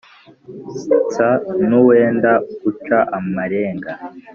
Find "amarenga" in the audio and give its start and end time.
3.17-3.91